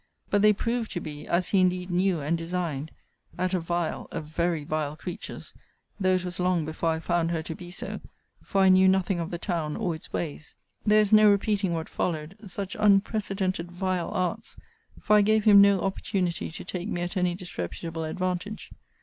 [0.31, 2.89] But they proved to be (as he indeed knew and designed)
[3.37, 5.53] at a vile, a very vile creature's;
[5.99, 8.01] though it was long before I found her to be so;
[8.41, 10.55] for I knew nothing of the town, or its ways.
[10.87, 14.57] 'There is no repeating what followed: such unprecedented vile arts!
[14.99, 18.71] For I gave him no opportunity to take me at any disreputable advantage.'